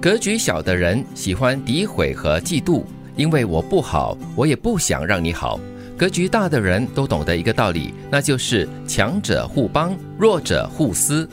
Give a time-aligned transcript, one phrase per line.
[0.00, 2.84] 格局小的人喜欢诋毁和嫉妒，
[3.16, 5.58] 因为我不好，我也不想让你好。
[5.96, 11.28] 格局大的人都懂得一个道理，那就是强者互帮，弱者互撕。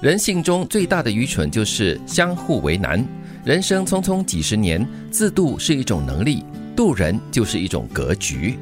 [0.00, 3.06] 人性中最大的愚蠢就是相互为难。
[3.44, 8.58] 人生匆匆几十年，自渡是一种能力，渡人就是一种格局。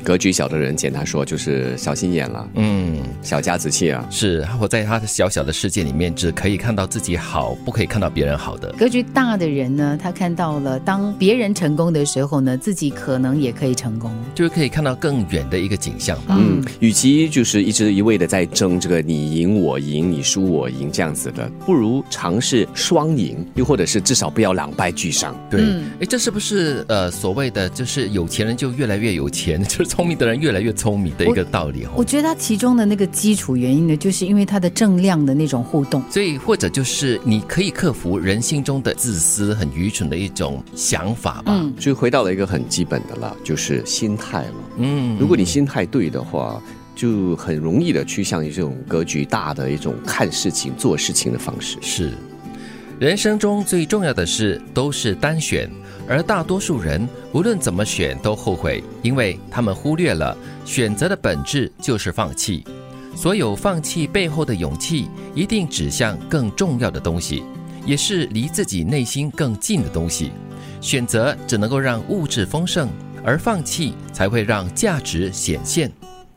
[0.00, 2.48] 嗯，格局小的人，简单说就是小心眼了。
[2.54, 4.06] 嗯，小家子气啊。
[4.10, 8.72] 是活在他的小小的世界里面，只可以看到自己好，不可以看到别人好的。
[8.72, 16.18] 格局大的人呢，他看到了当别人成功的时候呢，自己可能也可以成功，就是可以看到更远的一个景象。
[16.28, 25.36] 嗯，与其就是一直一味的在争这个你赢我赢，你输我赢这样子的，不如尝试双赢，又或者是至少不要两败俱伤。
[25.50, 25.60] 对，
[26.00, 29.62] 哎，这是不是呃所谓的就是有钱人就越来越有钱？
[29.70, 41.46] 就是聪明的人越来越聪明的一个道理我觉得它其中的那个基础原因呢，就是因为它的正量的那种互动，所以或者就是你可以克服人心中的自私、很愚蠢的一种想法吧。
[41.48, 44.54] 嗯，就回到了一个很基本的了，就是心态了。
[44.76, 46.62] 嗯，如果你心态对的话，
[46.94, 51.76] 就很容易的趋向于这种格局大的一种看事情、做事情的方式。
[51.80, 52.12] 是，
[53.00, 55.68] 人生中最重要的事都是单选。
[56.10, 62.64] 而大多数人无论怎么选都后悔，因为他们忽略了选择的本质就是放弃。
[63.14, 67.44] 所有放弃背后的勇气，一定指向更重要的东西，
[67.86, 70.32] 也是离自己内心更近的东西。
[70.80, 72.88] 选择只能够让物质丰盛，
[73.24, 75.92] 而放弃才会让价值显现。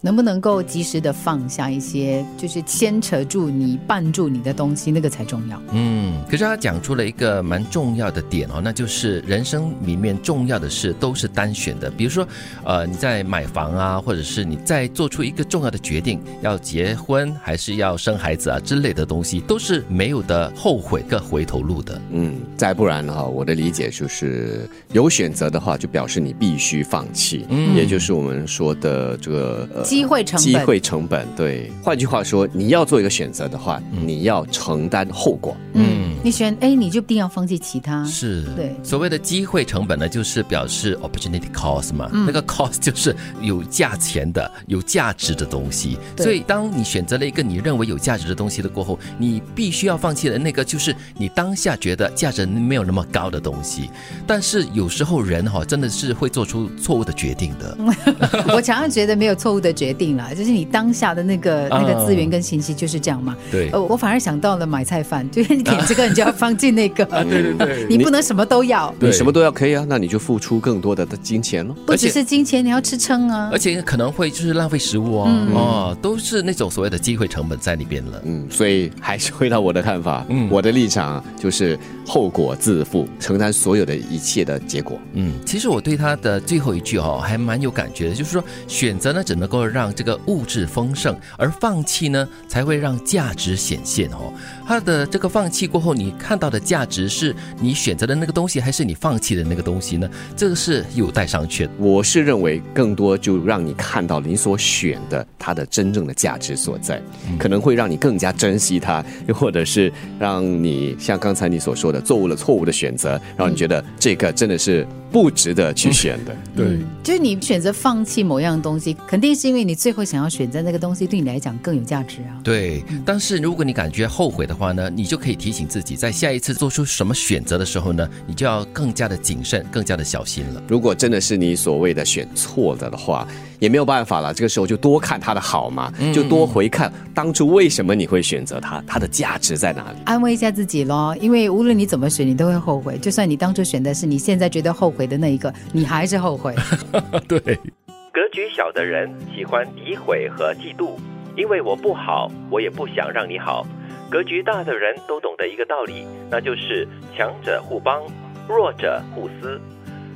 [0.06, 5.62] 能不能够及时的放下一些，就是牵扯住你、绊住你的东西，那个才重要。
[5.72, 11.90] 嗯，可是他讲出了一个蛮重要的点哦，那就是人生里面重要的事都是单选的。
[11.90, 12.28] 比如说，
[12.66, 22.02] 呃，你在买房啊，或者是你在做出一个重要的决定，要结婚还是要生孩子啊之类的东西，都是没有的后悔跟回头路的。
[22.12, 29.70] 嗯，再不然哈，我的理解就是有选择的话，就表示你必须放弃，嗯，也就是我们说的这个。
[29.94, 31.72] 机会成本，机会成本，对。
[31.84, 35.56] 换句话说，你要做一个选择的话，你要承担后果。
[35.74, 38.04] 嗯，你选 A，你就一定要放弃其他。
[38.06, 38.76] 是，对。
[38.82, 42.10] 所谓的机会成本呢，就是表示 opportunity cost 嘛。
[42.12, 45.98] 那个 cost 就是有价钱的、有价值的东西。
[46.18, 53.90] 所以，当你选择了一个你认为有价值的东西的过后，你必须要放弃的那个，就是你当下觉得价值没有那么高的东西。
[54.26, 57.78] 但是有时候人哈，真的是会做出错误的决定的。
[58.56, 59.74] 我常常觉得没有错误的。
[59.74, 63.36] 决定了，就是你当下的那个那个资源跟信息就是这样嘛。
[63.52, 67.04] 对，呃，我反而想到了买菜饭， 就是你点这个，你就要放进那个。
[67.06, 68.94] 对 对对， 你不能什么都要。
[69.00, 71.76] 你什么都要可以啊，那你就付出更多的金钱了。
[71.86, 73.50] 不只是金钱，你要吃撑啊。
[73.52, 78.22] 而且可能会就是浪费食物哦，哦，都是那种所谓的机会成本在里边了。
[78.26, 85.00] 嗯，所以还是回到我的看法，嗯，我的立场就是后果自负，承担所有的一切的结果。
[85.14, 90.44] 嗯，其实我对他的最后一句哦，还蛮有感觉的，就是说选择呢，只能够让这个物。
[90.46, 94.32] 质丰盛，而放弃呢，才会让价值显现哦。
[94.68, 100.08] 他的这个放弃过后，你看到的价值是你选择的那个东西，还是你放弃的那个东西呢？
[100.36, 101.68] 这个是有待商榷。
[101.80, 107.02] 我是认为，更多就让你看到你所选的它的真正的价值所在，
[107.40, 116.36] 可能会让你更加珍惜它，又或者是让你像刚才你所说的，做误了错误的选择，让你觉得这个真的是不值得去选的。
[116.56, 120.44] 对，就是你选择放弃某样东西，肯定是因为你最后想要选。
[120.44, 122.36] 选择那个东西对你来讲更有价值啊！
[122.44, 130.62] 对，但是如果你感觉后悔的话呢，你就可以提醒自己，在下一次做出什么选择的时候呢，你就要更加的谨慎，更加的小心了。
[130.68, 133.26] 如果真的是你所谓的选错了的话，
[133.64, 134.34] 也没有办法了。
[134.34, 140.00] 这个时候就多看他的好嘛，就多回看当初为什么你会选择他，他的价值在哪里？
[140.04, 142.98] 安慰一下自己咯，因为无论你怎么选，你都会后悔。
[142.98, 146.54] 就算你当初选的是你现在觉得后悔的那一个，你还是后悔。
[147.26, 147.40] 对。
[147.40, 150.98] 格局小的人喜欢诋毁和嫉妒，
[151.38, 153.66] 因为我不好，我也不想让你好。
[154.12, 156.86] 格局大的人都懂得一个道理，那就是
[157.16, 158.02] 强者互帮，
[158.46, 159.60] 弱者互撕。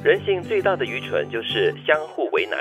[0.04, 2.60] 人性最大的愚蠢就是相互为难。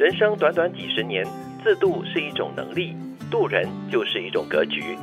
[0.00, 1.26] 人生短短几十年，
[1.62, 2.96] 自渡是一种能力，
[3.30, 4.96] 渡人就是一种格局。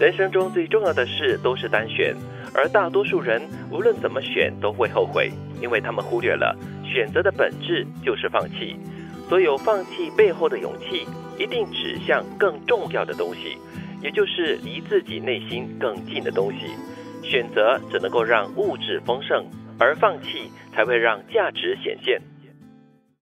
[0.00, 2.12] 人生中最重要的事都是单选，
[2.52, 3.40] 而大多数人
[3.70, 5.30] 无论怎么选都会后悔，
[5.62, 6.58] 因为他们忽略了。
[6.84, 8.74] 选择的本质就是放弃，
[9.28, 11.06] 所有放弃背后的勇气，
[11.38, 13.56] 一定指向更重要的东西，
[14.02, 16.74] 也就是离自己内心更近的东西。
[17.22, 19.46] 选择只能够让物质丰盛，
[19.78, 22.20] 而放弃才会让价值显现。